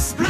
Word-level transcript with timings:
France 0.00 0.16
Bleu. 0.16 0.26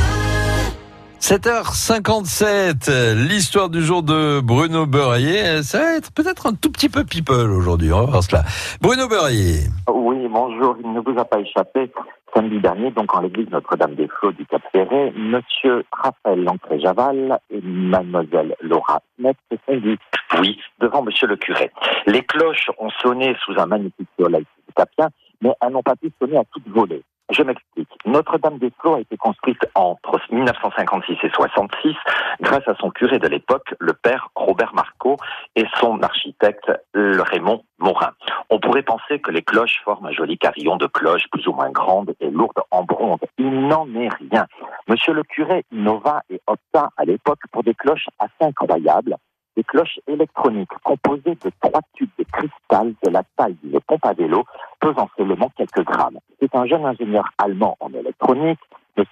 7h57, 1.20 3.14
l'histoire 3.28 3.68
du 3.68 3.82
jour 3.82 4.02
de 4.02 4.40
Bruno 4.40 4.84
Beurrier. 4.84 5.62
Ça 5.62 5.78
va 5.78 5.96
être 5.96 6.12
peut-être 6.12 6.46
un 6.48 6.54
tout 6.54 6.72
petit 6.72 6.88
peu 6.88 7.04
people 7.04 7.52
aujourd'hui, 7.52 7.92
on 7.92 8.00
va 8.00 8.06
voir 8.06 8.22
cela. 8.24 8.42
Bruno 8.80 9.06
Beurrier. 9.06 9.68
Oui, 9.92 10.26
bonjour. 10.28 10.76
Il 10.82 10.92
ne 10.92 11.00
vous 11.00 11.16
a 11.20 11.24
pas 11.24 11.38
échappé. 11.38 11.92
Samedi 12.34 12.58
dernier, 12.58 12.90
donc 12.90 13.14
en 13.14 13.20
l'église 13.20 13.48
Notre-Dame-des-Flots 13.50 14.32
du 14.32 14.44
Cap-Ferré, 14.46 15.12
Monsieur 15.16 15.84
Raphaël 15.92 16.42
Lancré-Javal 16.42 17.38
et 17.50 17.60
Mademoiselle 17.60 18.56
Laura 18.60 19.00
Smith 19.16 19.36
se 19.52 19.56
sont 19.68 19.76
dit 19.78 19.98
oui 20.40 20.58
devant 20.80 21.02
Monsieur 21.02 21.28
le 21.28 21.36
curé. 21.36 21.70
Les 22.06 22.22
cloches 22.22 22.70
ont 22.78 22.90
sonné 23.02 23.36
sous 23.44 23.52
un 23.56 23.66
magnifique 23.66 24.08
soleil 24.18 24.44
capien, 24.74 25.10
mais 25.40 25.50
elles 25.60 25.72
n'ont 25.72 25.82
pas 25.82 25.96
pu 25.96 26.10
sonner 26.20 26.38
à 26.38 26.44
toute 26.52 26.68
volée. 26.68 27.02
Je 27.30 27.42
m'explique. 27.42 27.89
Notre-Dame-des-Flots 28.06 28.94
a 28.94 29.00
été 29.00 29.16
construite 29.16 29.60
entre 29.74 30.20
1956 30.30 31.18
et 31.22 31.30
66 31.30 31.94
grâce 32.40 32.66
à 32.66 32.74
son 32.76 32.90
curé 32.90 33.18
de 33.18 33.28
l'époque, 33.28 33.74
le 33.78 33.92
père 33.92 34.30
Robert 34.34 34.74
Marco, 34.74 35.16
et 35.56 35.66
son 35.78 36.02
architecte 36.02 36.70
le 36.92 37.20
Raymond 37.22 37.62
Morin. 37.78 38.12
On 38.48 38.58
pourrait 38.58 38.82
penser 38.82 39.18
que 39.18 39.30
les 39.30 39.42
cloches 39.42 39.80
forment 39.84 40.06
un 40.06 40.12
joli 40.12 40.38
carillon 40.38 40.76
de 40.76 40.86
cloches 40.86 41.28
plus 41.30 41.46
ou 41.46 41.52
moins 41.52 41.70
grandes 41.70 42.14
et 42.20 42.30
lourdes 42.30 42.62
en 42.70 42.84
bronze. 42.84 43.20
Il 43.38 43.68
n'en 43.68 43.86
est 43.94 44.08
rien. 44.08 44.46
Monsieur 44.88 45.12
le 45.12 45.22
curé 45.22 45.64
innova 45.70 46.22
et 46.30 46.40
opta 46.46 46.90
à 46.96 47.04
l'époque 47.04 47.40
pour 47.52 47.62
des 47.62 47.74
cloches 47.74 48.08
assez 48.18 48.48
incroyables, 48.48 49.16
des 49.56 49.64
cloches 49.64 50.00
électroniques 50.06 50.70
composées 50.82 51.36
de 51.44 51.50
trois 51.60 51.80
tubes 51.94 52.10
de 52.18 52.24
cristal 52.24 52.94
de 53.02 53.10
la 53.10 53.22
taille 53.36 53.56
d'une 53.62 53.80
pompe 53.80 54.06
pesant 54.80 55.08
seulement 55.16 55.50
quelques 55.56 55.84
grammes. 55.84 56.18
C'est 56.40 56.54
un 56.54 56.66
jeune 56.66 56.84
ingénieur 56.84 57.30
allemand 57.38 57.76
en 57.80 57.92
électronique, 57.92 58.60
M. 58.96 59.04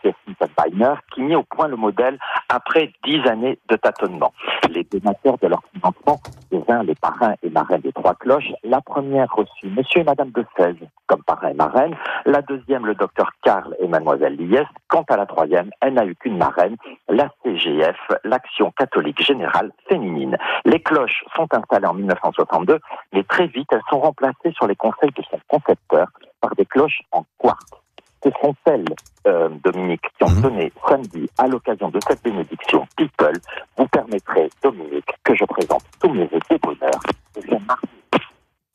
Beiner, 0.56 0.94
qui 1.14 1.22
mit 1.22 1.36
au 1.36 1.42
point 1.42 1.68
le 1.68 1.76
modèle 1.76 2.18
après 2.48 2.92
dix 3.04 3.20
années 3.26 3.58
de 3.68 3.76
tâtonnement. 3.76 4.32
Les 4.70 4.84
donateurs 4.84 5.38
de 5.38 5.48
leur 5.48 5.62
financement 5.72 6.20
devinrent 6.50 6.82
les 6.82 6.94
parrains 6.94 7.34
et 7.42 7.50
marraines 7.50 7.80
des 7.80 7.92
trois 7.92 8.14
cloches. 8.14 8.52
La 8.64 8.80
première 8.80 9.30
reçut 9.32 9.66
M. 9.66 9.82
et 9.96 10.04
Mme 10.04 10.30
de 10.30 10.44
comme 11.06 11.22
parrain 11.22 11.48
et 11.48 11.54
marraine, 11.54 11.96
la 12.26 12.42
deuxième 12.42 12.86
le 12.86 12.94
docteur 12.94 13.30
Karl 13.42 13.74
et 13.80 13.86
Mademoiselle 13.86 14.36
Liès. 14.36 14.66
Quant 14.88 15.04
à 15.08 15.16
la 15.16 15.26
troisième, 15.26 15.70
elle 15.80 15.94
n'a 15.94 16.04
eu 16.04 16.14
qu'une 16.14 16.36
marraine, 16.36 16.76
la 17.08 17.28
CGF, 17.42 17.96
l'Action 18.24 18.70
catholique 18.72 19.22
générale 19.22 19.72
féminine. 19.88 20.36
Les 20.64 20.80
cloches 20.80 21.24
sont 21.36 21.48
installées 21.52 21.86
en 21.86 21.94
1962, 21.94 22.78
mais 23.12 23.22
très 23.24 23.46
vite 23.46 23.68
elles 23.72 23.82
sont 23.90 24.00
remplacées 24.00 24.52
sur 24.54 24.66
les 24.66 24.76
conseils 24.76 25.12
de 25.16 25.22
son 25.30 25.38
concepteur 25.48 26.08
par 26.40 26.54
des 26.54 26.66
cloches 26.66 27.00
en 27.12 27.24
quartz. 27.38 27.77
Ce 28.28 28.40
sont 28.42 28.54
celles, 28.66 28.84
euh, 29.26 29.48
Dominique, 29.64 30.02
qui 30.18 30.24
ont 30.24 30.40
donné 30.40 30.70
samedi 30.86 31.28
à 31.38 31.46
l'occasion 31.46 31.88
de 31.88 31.98
cette 32.06 32.22
bénédiction 32.22 32.86
People. 32.96 33.32
Vous 33.78 33.86
permettrez, 33.86 34.50
Dominique, 34.62 35.10
que 35.24 35.34
je 35.34 35.44
présente 35.44 35.82
tous 36.00 36.12
mes 36.12 36.26
vœux 36.26 36.38
de 36.50 36.58
bonheur. 36.58 37.00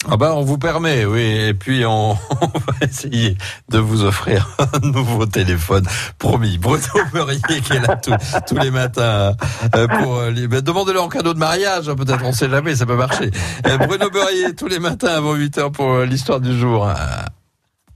Ah 0.09 0.17
bah 0.17 0.33
on 0.35 0.41
vous 0.41 0.57
permet, 0.57 1.05
oui. 1.05 1.21
Et 1.21 1.53
puis 1.53 1.85
on, 1.85 2.11
on 2.41 2.45
va 2.45 2.73
essayer 2.81 3.37
de 3.69 3.77
vous 3.77 4.03
offrir 4.03 4.49
un 4.73 4.87
nouveau 4.87 5.25
téléphone, 5.27 5.85
promis. 6.17 6.57
Bruno 6.57 6.81
Beurrier 7.13 7.39
qui 7.63 7.73
est 7.73 7.88
là 7.88 7.95
tous, 7.95 8.13
tous 8.47 8.57
les 8.57 8.71
matins 8.71 9.33
euh, 9.75 9.88
pour 9.88 10.17
euh, 10.17 10.31
demandez-le 10.31 10.99
en 10.99 11.09
cadeau 11.09 11.33
de 11.33 11.39
mariage, 11.39 11.89
hein, 11.89 11.95
peut-être, 11.95 12.25
on 12.25 12.33
sait 12.33 12.49
jamais, 12.49 12.75
ça 12.75 12.85
peut 12.85 12.95
marcher. 12.95 13.29
Euh, 13.67 13.77
Bruno 13.77 14.09
Beurrier 14.09 14.55
tous 14.55 14.67
les 14.67 14.79
matins 14.79 15.15
avant 15.15 15.35
8 15.35 15.57
heures 15.59 15.71
pour 15.71 15.99
l'histoire 15.99 16.41
du 16.41 16.57
jour. 16.57 16.89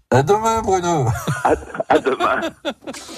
À 0.10 0.24
demain 0.24 0.62
Bruno. 0.62 1.06
à, 1.44 1.54
à 1.90 2.00
demain. 2.00 2.42